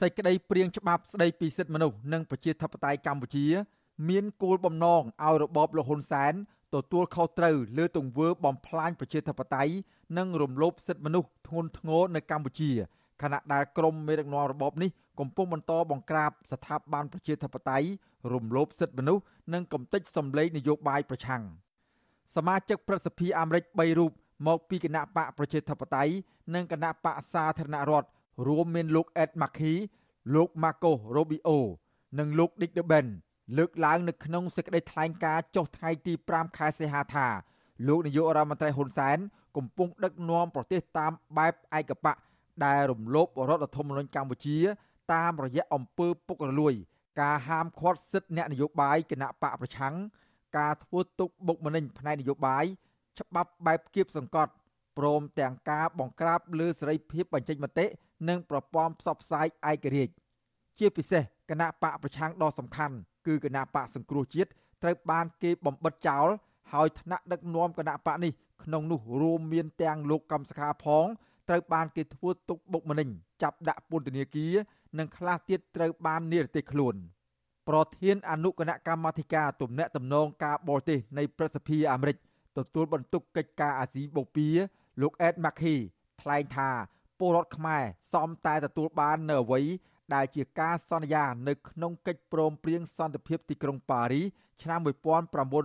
[0.00, 3.46] សេចក្តីព្រៀងច្បាប់ស្តីពីសិទ្ធិមនុស្សនិងប្រជាធិបតេយ្យកម្ពុជា
[4.08, 6.34] មានគោលបំណងឲ្យរបបលហ៊ុនសែន
[6.74, 9.72] ទទួលខុសត្រូវលើទង្វើបំផ្លាញប្រជាធិបតេយ្យ
[10.18, 12.70] និងរំលោភសិទ្ធិមនុស្សធ្ងន់ធ្ងរនៅកម្ពុជា
[13.22, 14.90] ខណៈដែលក្រមមេដឹកនាំរបបនេះ
[15.20, 17.88] កំពុងបន្តបង្ក្រាបស្ថាប័នប្រជាធិបតេយ្យ
[18.32, 19.22] រំលោភសិទ្ធិមនុស្ស
[19.54, 21.42] និងកំទេចសម្លេងនយោបាយប្រឆាំង
[22.36, 24.12] សមាជិកប្រសិទ្ធិអាមេរិក3រូប
[24.46, 26.12] មកពីគណៈបកប្រជាធិបតេយ្យ
[26.54, 28.08] និងគណៈបកសាធារណរដ្ឋ
[28.46, 29.72] រួមមានលោកអេតម៉ាឃី
[30.34, 31.50] លោក Marco Rubio
[32.18, 33.06] និងលោក Dick Durban
[33.56, 37.26] លើកឡើងនៅក្នុងសេចក្តីថ្លែងការណ៍ចុះថ្ងៃទី5ខែសីហាថា
[37.88, 39.18] លោកនាយករដ្ឋមន្ត្រីហ៊ុនសែន
[39.56, 42.16] កំពុងដឹកនាំប្រទេសតាមបែបឯកបក
[42.64, 44.58] ដែលរំលោភរដ្ឋធម្មនុញ្ញកម្ពុជា
[45.14, 46.74] តាមរយៈអំពើពុករលួយ
[47.20, 49.94] ការហាមឃាត់សិទ្ធិអ្នកនយោបាយគណៈបកប្រឆាំង
[50.58, 52.64] ការធ្វើទុកបុកម្នេញផ្នែកនយោបាយ
[53.20, 54.52] ច្បាប់បែបគៀបសង្កត់
[54.98, 57.86] ព្រមទាំងការបង្ក្រាបលើសេរីភាពបញ្ចេញមតិ
[58.28, 60.14] និងប្រព័ន្ធផ្សព្វផ្សាយឯករាជ្យ
[60.78, 64.50] ជាពិសេសគណៈបកប្រឆាំងដ៏សំខាន់គឺគណៈបកសង្គ្រោះជាតិ
[64.82, 66.28] ត្រូវបានគេបំបិតចោល
[66.72, 68.32] ហើយថ្នាក់ដឹកនាំគណៈបកនេះ
[68.64, 71.06] ក្នុងនោះរួមមានទាំងលោកកំសខាផង
[71.48, 73.08] ត្រូវបានគេធ្វើទុកបុកម្នេញ
[73.42, 74.54] ចាប់ដាក់ពន្ធនាគារ
[74.98, 76.94] និងខ្លះទៀតត្រូវបាននិរទេសខ្លួន
[77.68, 82.16] ប្រធានអនុគណៈកម្មាធិការទំនាក់ទំនងការបរទេសនៃប្រសិទ្ធិអាមេរិក
[82.58, 84.52] ទទួលបន្ទុកកិច្ចការអាស៊ីបូព៌ា
[85.02, 85.74] លោកអេតម៉ាឃី
[86.22, 86.70] ថ្លែងថា
[87.18, 89.60] ពលរដ្ឋខ្មែរសមតែទទួលបាននៅអ្វី
[90.14, 94.22] ដែលជាការសន្យានៅក្នុងកិច្ចព្រមព្រៀងសន្តិភាពទីក្រុងប៉ារី
[94.62, 94.80] ឆ្នាំ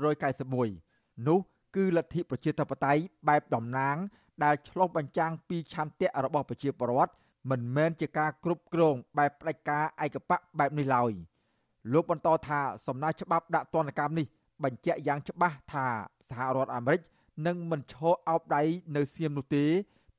[0.02, 1.40] 1991នោះ
[1.76, 3.98] គឺលទ្ធិប្រជាធិបតេយ្យបែបតំណាង
[4.44, 7.14] ដែលឆ្លុះបញ្ចាំងពីឆន្ទៈរបស់ប្រជាពលរដ្ឋ
[7.50, 11.12] មិនមែនជាការគ្រប់គ្រងបែបផ្ដាច់ការឯកបកបែបនេះឡើយ
[11.94, 14.26] លោកបន្តថាសំណើច្បាប់ដាក់ទណ្ឌកម្មនេះ
[14.64, 15.88] បញ្ជាក់យ៉ាងច្បាស់ថា
[16.30, 17.02] សហរដ្ឋអាមេរិក
[17.48, 18.62] នឹងមិនឈរអោបដៃ
[18.96, 19.66] នៅសៀមនោះទេ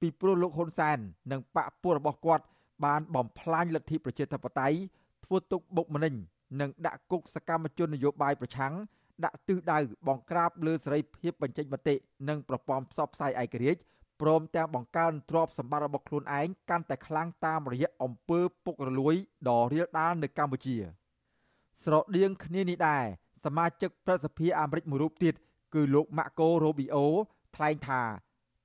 [0.03, 0.99] ពីព្រោះលោកហ៊ុនសែន
[1.33, 2.45] និងបកពួករបស់គាត់
[2.85, 4.77] បានបំផ្លាញលទ្ធិប្រជាធិបតេយ្យ
[5.25, 6.15] ធ្វើទុកបុកម្នេញ
[6.61, 8.75] និងដាក់គុកសកម្មជននយោបាយប្រឆាំង
[9.25, 11.95] ដាក់ទិសដៅបង្ក្រាបលើសេរីភាពបញ្ចេញមតិ
[12.29, 13.81] និងប្រព័ន្ធផ្សព្វផ្សាយឯករាជ្យ
[14.21, 19.15] ព្រមទាំងបង្កើនទ្រព្យសម្បត្តិរបស់ខ្លួនឯងកាន់តែខ្លាំងតាមរយៈអំពើពុករលួយ
[19.49, 20.77] ដ៏រាលដាលនៅកម្ពុជា
[21.85, 23.05] ស្រដៀងគ្នានេះដែរ
[23.45, 25.35] សមាជិកប្រសិទ្ធិអាមេរិកមួយរូបទៀត
[25.75, 27.07] គឺលោកម៉ាក់កូរ៉ូប៊ីអូ
[27.57, 28.03] ថ្លែងថា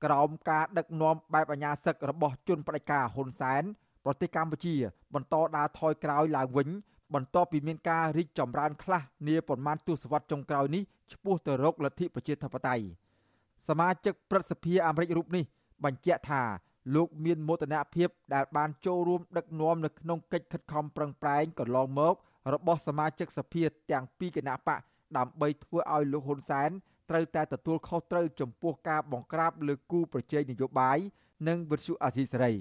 [0.04, 3.64] ក្រោមការដឹកនាំបែបអាញាសឹករបស់ជនផ្ដាច់ការហ៊ុនសែន
[4.06, 4.76] ប្រទេសកម្ពុជា
[5.14, 6.70] បន្តដើរថយក្រោយឡើងវិញ
[7.14, 12.86] បន្ទាប់ពីមានការរីកចម្រើនខ្លះនាប្រមាណទសវត្សរ៍ចុងក្រោយនេះឆ្ពោះទៅរកលទ្ធិប្រជាធិបតេយ្យ
[13.68, 15.44] សមាជិកព្រឹទ្ធសភាអាមេរិករូបនេះ
[15.86, 16.44] បញ្ជាក់ថា
[16.96, 22.16] លោកមានមោទនភាពដែលបានចូលរួមដឹកនាំនៅក្នុងកិច្ចខិតខំប្រឹងប្រែងកន្លងមក
[22.54, 24.80] របស់សមាជិកសភាទាំងពីរគណៈបក
[25.18, 26.70] ដើម្បីធ្វើឲ្យលោកហ៊ុនសែន
[27.10, 30.98] ត្រូវតែទទួលខុសត្រូវចំពោះការបង្ក្រាបលើគូប្រជែងនយោបាយ
[31.48, 32.54] និងវិទ្យុអាស៊ីសេរី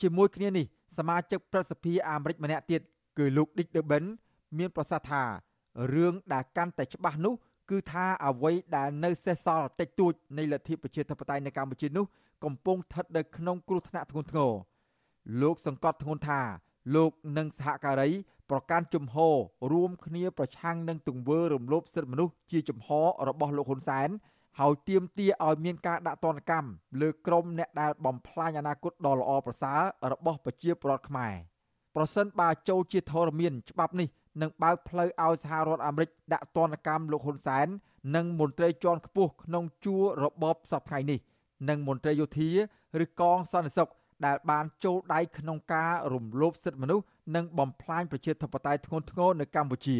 [0.00, 0.66] ជាមួយគ្នានេះ
[0.98, 2.80] សមាជិកប្រសិទ្ធិអាមេរិកម្នាក់ទៀត
[3.18, 4.04] គឺលោក Dick Durban
[4.58, 5.22] មានប្រសាសន៍ថា
[5.94, 7.34] រឿងដែលកាន់តែច្បាស់នោះ
[7.70, 12.04] គឺថាអ្វីដែលនៅសេសសល់តិចតួចនៃលទ្ធិប្រជាធិបតេយ្យនៅកម្ពុជានោះ
[12.44, 14.52] កំពុងស្ថិតនៅក្នុងគ្រោះថ្នាក់ធ្ងន់ធ្ងរ
[15.42, 16.40] លោកសង្កត់ធ្ងន់ថា
[16.94, 18.10] លោកនិងសហការី
[18.50, 19.36] ប្រកាន់ជំហរ
[19.72, 24.08] រួមគ្នាប្រឆាំងនឹងទង្វើរំលោភសិទ្ធិមនុស្សជាជំហររបស់លោកហ៊ុនសែន
[24.60, 29.80] ហើយទាមទារឲ្យមានការដាក់ទណ្ឌកម្មលើក្រុមអ្នកដែលបំផ្លាញអនាគតដ៏ល្អប្រសើរ
[30.12, 31.34] របស់ប្រជាពលរដ្ឋខ្មែរ
[31.96, 34.08] ប្រសិនបើចូលជាធរមានច្បាប់នេះ
[34.42, 37.66] នឹងបើកផ្លូវឲ្យសហរដ្ឋអាមេរិកដាក់ទណ្ឌកម្មលោកហ៊ុនសែន
[38.16, 41.18] និងមន្ត្រីជាន់ខ្ពស់ក្នុងជួររបបសពថ្ងៃនេះ
[41.68, 42.50] និងមន្ត្រីយោធា
[43.02, 43.88] ឬកងសន្តិសុខ
[44.26, 47.04] ដែលបានចូលដៃក្នុងការរំលោភសិទ្ធិមនុស្ស
[47.36, 49.98] និងបំផ្លាញប្រជាធិបតេយ្យធ្ងន់ធ្ងរនៅកម្ពុជា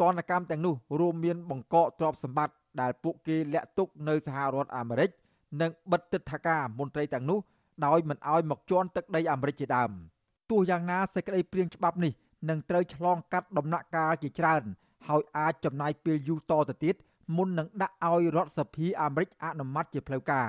[0.00, 5.10] តនកម្មទាំងនោះរួមមានបង្កកទ្រព្យសម្បត្តិដែលពួកគេលាក់ទុកនៅសហរដ្ឋអាមេរិក
[5.60, 7.38] និងបិទទឹកថាការមន្ត្រីទាំងនោះ
[7.86, 9.90] ដោយមិនអោយមកជន់ទឹកដីអាមេរិកជាដើម
[10.50, 12.12] ទោះយ៉ាងណាសេចក្តីព្រៀងច្បាប់នេះ
[12.48, 14.62] នឹងត្រូវឆ្លងកាត់ដំណាក់កាលជាច្រើន
[15.08, 16.94] ហើយអាចចំណាយពេលយូរតទៅទៀត
[17.36, 20.48] មុននឹងដាក់ឲ្យរដ្ឋសភាអាមេរិកអនុម័តជាផ្លូវការ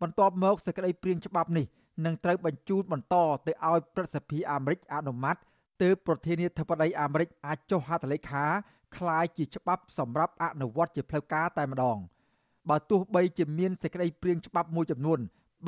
[0.00, 1.64] បន្ទាប់មកសេចក្តីព្រៀងច្បាប់នេះ
[2.05, 3.15] នឹងត្រូវបញ្ជូនបន្ត
[3.47, 5.37] ទៅឲ្យព្រឹទ្ធសភាអាមេរិកអនុម័ត
[5.81, 8.45] ទើបប្រធានាធិបតីអាមេរិកអាចចុះហត្ថលេខា
[8.97, 11.97] คล้ายជាច្បាប់សម្រាប់អនុវត្តជាផ្លូវការតែម្ដង
[12.69, 15.19] បើទោះបីជាមានសេចក្តីព្រៀងច្បាប់មួយចំនួន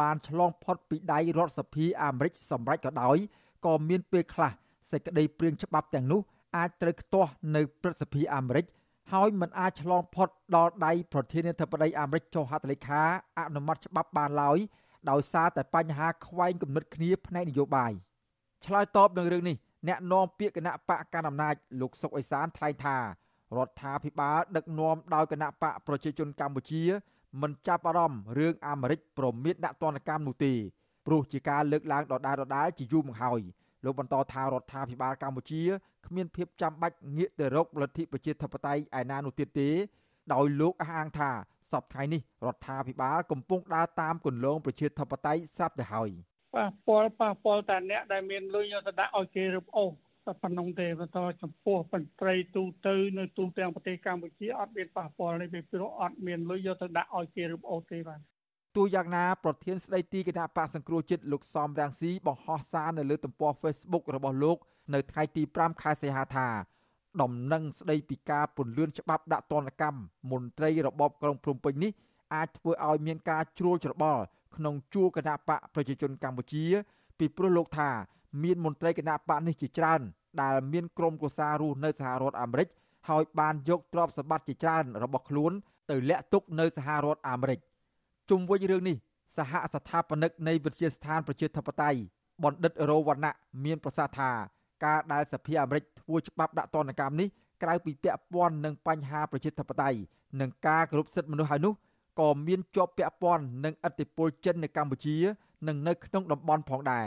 [0.02, 3.18] បានឆ្លងផុតពីដៃរដ្ឋសភាអាមេរិកសម្រាប់ក៏ដោយ
[3.66, 4.52] ក៏មានពេលខ្លះ
[4.92, 6.22] សេចក្តីព្រៀងច្បាប់ទាំងនោះ
[6.58, 8.66] អាចត្រូវខ្ទាស់នៅព្រឹទ្ធសភាអាមេរិក
[9.14, 13.02] ហើយមិនអាចឆ្លងផុតដល់ដៃប្រធានាធិបតីអាមេរិកចុះហត្ថលេខា
[13.40, 14.58] អនុម័តច្បាប់បានឡើយ
[15.11, 17.93] ដោយសារតែបញ្ហាខ្វែងគំនិតគ្នាផ្នែកនយោបាយ
[18.67, 19.57] ឆ្លើយតបនឹងរឿងនេះ
[19.89, 23.03] អ្នកនាំពាក្យគណៈបកកណ្ដាលអំណាចលោកសុកអេសានថ្លែងថារ
[23.67, 26.83] ដ្ឋាភិបាលដឹកនាំដោយគណៈបកប្រជាជនកម្ពុជា
[27.43, 30.55] មិនចាប់អារម្មណ៍រឿងអាមេរិកប្រមានដាក់ទណ្ឌកម្មនោះទេ
[31.07, 33.41] ព្រោះជាការលើកឡើងដដែលៗជាយូរមកហើយ
[33.85, 35.63] លោកបន្តថារដ្ឋាភិបាលកម្ពុជា
[36.07, 39.69] គ្មានភាពចាំបាច់ងាកទៅរកលទ្ធិប្រជាធិបតេយ្យឯណានោះទៀតទេ
[40.33, 41.31] ដោយលោកអះអាងថា
[41.73, 46.11] សពថ្ងៃនេះរដ្ឋាភិបាលកំពុងដើរតាមគន្លងប្រជាធិបតេយ្យស្រាប់ទៅហើយ
[46.55, 49.93] ប៉ះពាល់ប៉ះពាល់តែអ្នកដែលមានលុយយកទៅដាក់ឲ្យគេរឹបអូស
[50.27, 58.21] តែប៉ុណ្ណឹងទេបន្តចំពោះបន្ត្រីទូទៅនៅទូទាំងប្រទេសកម្ពុជាអត់មានប៉ះពាល់នេះពីព្រោះអត់មានលុយយកទៅដាក់ឲ្យគេរឹបអូសទេបាទ
[58.77, 64.57] ទោះយ៉ាងណាប្រធានស្ដីទីគណៈបកសង្គ្រោះជាតិលោកសំរាំងស៊ីបង្ហោះសារនៅលើទំព័រ Facebook របស់លោក
[64.95, 66.49] នៅថ្ងៃទី5ខែសីហាថា
[67.23, 71.93] ដំណឹងស្ដីពីការពន្លឿនច្បាប់ដាក់ទណ្ឌកម្មមន្ត្រីរបបក្រុងភ្នំពេញនេះ
[72.35, 74.23] អាចធ្វើឲ្យមានការជ្រួលច្របល់
[74.57, 76.65] ក្នុងជួរគណៈបកប្រជាជនកម្ពុជា
[77.19, 77.91] ពីព្រោះលោកថា
[78.43, 80.01] មានមន្ត្រីគណៈបកនេះជាច្រើន
[80.43, 82.69] ដែលមានក្រុមគូសាររស់នៅសហរដ្ឋអាមេរិក
[83.09, 85.53] ហើយបានយកទ្រព្យសម្បត្តិជាច្រើនរបស់ខ្លួន
[85.91, 87.61] ទៅលាក់ទុកនៅសហរដ្ឋអាមេរិក
[88.31, 88.97] ជុំវិញរឿងនេះ
[89.37, 91.99] សហស្ថាបនិកនៃវិទ្យាស្ថានប្រជាធិបតេយ្យ
[92.45, 93.35] បណ្ឌិតរោវណ្ណៈ
[93.65, 94.31] មានប្រសាសន៍ថា
[94.85, 97.29] ការដែលសភាអាមេរិកធ្វើច្បាប់ដាក់ទណ្ឌកម្មនេះ
[97.63, 99.99] ក្រៅពីពាក់ព័ន្ធនឹងបញ្ហាប្រជាធិបតេយ្យ
[100.41, 101.75] និងការគោរពសិទ្ធិមនុស្សហើយនោះ
[102.21, 105.17] ក៏មានជាប់ពាក់ព័ន្ធនឹងឥទ្ធិពលចិននៅកម្ពុជា
[105.69, 107.07] និងនៅក្នុងតំបន់ផងដែរ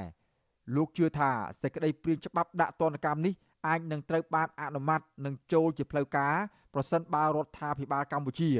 [0.76, 1.30] លោកជឿថា
[1.62, 3.34] សេចក្តីព្រាងច្បាប់ដាក់ទណ្ឌកម្មនេះ
[3.68, 6.36] អាចនឹងត្រូវបានអនុម័តនិងចូលជាផ្លូវការ
[6.74, 8.52] ប្រសិនបើរដ្ឋាភិបាលកម្ពុជា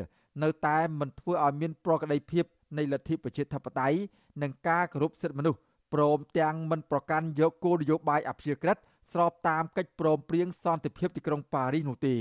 [0.44, 2.46] នៅតែមិនធ្វើឲ្យមានប្រក្រតីភាព
[2.78, 3.98] នៃលទ្ធិប្រជាធិបតេយ្យ
[4.42, 5.60] និងការគោរពសិទ្ធិមនុស្ស
[5.94, 8.78] ព្រមទាំងមិនប្រកាន់យកគោលនយោបាយអព្យាក្រឹត
[9.14, 12.16] ស្របតាមកិច្ចព្រមព្រៀងសន្តិភាពទីក្រុងប៉ារីសនោះទេ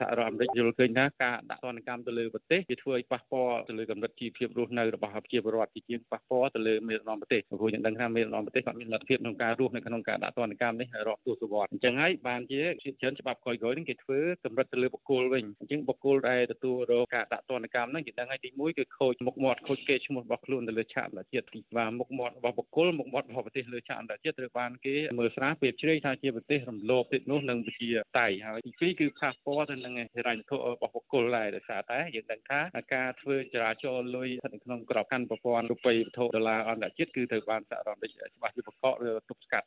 [0.00, 32.60] សហរដ្ឋអាមេរិកយល់ឃើញថាការដាក់ទណ្ឌកម្មទៅលើប្រទេសវាធ្វើឲ្យប៉ះពាល់ទៅលើកម្រិតជីវភាពរស់នៅរបស់ប្រជាពលរដ្ឋជាជាងប៉ះពាល់ទៅលើមេដឹកនាំប្រទេសព្រោះយើងដឹងថាមេដឹកនាំប្រទេសគាត់មានលទ្ធភាពក្នុងការរស់នៅក្នុងការដាក់ទណ្ឌកម្មនេះរាប់ទសវត្សរ៍អញ្ចឹងហើយបានជាជាច្រើនច្បាប់ក្រោយៗនេះគេធ្វើកម្រិតទៅលើបុគ្គលវិញអញ្ចឹងបុគ្គលដែលទទួលរងការដាក់ទណ្ឌកម្មហ្នឹងគេដឹងហើយទី1គឺខូចមុខមាត់ខូចកេរ្តិ៍ឈ្មោះរបស់ខ្លួនទៅលើឆាកអន្តរជាតិទី2មុខមាត់របស់បុគ្គលមុខមាត់របស់ប្រទេសលើឆាកអន្តរជាតិត្រូវបានគេមើលស្រាពេលជ្រែកថាជាប្រទេសរំលោភសិទ្ធិនោះនិងប្រជាតៃហើយទី2គឺផាសពតទៅនឹងហិរញ្ញវត្ថុរបស់បុគ្គលដែរដោយសារតែយើងដឹងថា
[32.94, 39.66] ការធ្វើចរាចរណ៍លុយស្ថិតនៅក្នុងក្របខ័ណ្ឌប្រព័ន្ធរូបិយវត្ថុដុល្លារអន្តរជាតិគឺត្រូវបានសហរដ្ឋអាមេរិកច្បាស់ជាបកកឬទប់ស្កាត់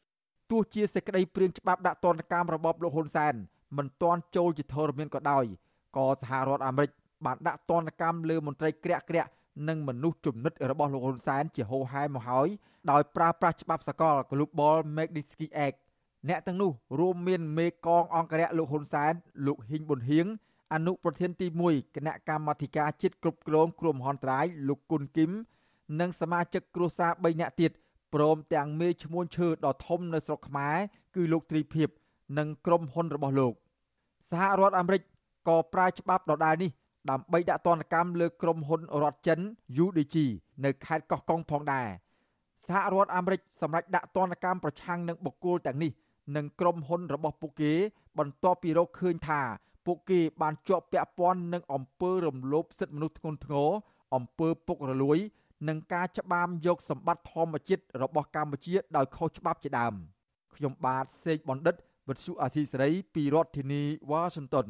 [0.51, 3.33] ទោះជាសេចក្តីព្រាងច្បាប់ដាក់ទណ្ឌកម្មរបបលោកហ៊ុនសែន
[3.77, 5.45] មិនទាន់ចូលជាធរមានក៏ដោយ
[5.97, 6.91] ក៏សហរដ្ឋអាមេរិក
[7.25, 9.29] បានដាក់ទណ្ឌកម្មលើមន្ត្រីក្រាក់ក្រាក់
[9.69, 12.47] និងមនុស្សជំនិតរបស់លោកហ៊ុនសែនជាហូហែមកហើយ
[12.91, 15.77] ដោយប្រើប្រាស់ច្បាប់សកល Global Magnitsky Act
[16.29, 19.13] អ្នកទាំងនោះរួមមានមេកងអង្គរៈលោកហ៊ុនសែន
[19.45, 20.25] លោកហ៊ីងប៊ុនហៀង
[20.73, 25.31] អនុប្រធានទី1គណៈកម្មាធិការជាតិគ្រប់គ្រងគ្រោះមហន្តរាយលោកគុណគឹម
[25.99, 27.71] និងសមាជិកគ្រួសារ3នាក់ទៀត
[28.13, 30.75] ព្រមទាំងមេឈ្មោះឈើដ៏ធំនៅស្រុកខ្មែរ
[31.15, 31.89] គឺលោកទ្រីភិប
[32.37, 33.53] និងក្រុមហ៊ុនរបស់លោក
[34.29, 35.01] សហរដ្ឋអាមេរិក
[35.47, 36.71] ក៏ប្រើច្បាប់ដដែលនេះ
[37.09, 39.39] ដើម្បីដាក់ទណ្ឌកម្មលើក្រុមហ៊ុនរដ្ឋចិន
[39.83, 40.15] UDG
[40.65, 41.87] នៅខេត្តកោះកុងផងដែរ
[42.67, 45.91] សហរដ្ឋអាមេរិកសម្រេចដាក់ទណ្ឌកម្មប្រឆាំងនឹងបុគ្គលទាំងនេះ
[46.35, 47.73] និងក្រុមហ៊ុនរបស់ពួកគេ
[48.19, 49.41] បន្ទាប់ពីរកឃើញថា
[49.85, 53.69] ពួកគេបានជាប់ពាក់ព័ន្ធនឹងអំពើរំលោភសិទ្ធិមនុស្សធ្ងន់ធ្ងរ
[54.15, 55.19] អំពើពុករលួយ
[55.67, 59.93] និងការច្បាមយកសម្បត្តិធម្មជាតិរបស់កម្ពុជាដោយខុសច្បាប់ជាដើម
[60.55, 61.75] ខ្ញុំបាទសេកបណ្ឌិត
[62.07, 64.67] វិទ្យុអាស៊ីសេរីពីរដ្ឋធានីវ៉ាស៊ីនតោន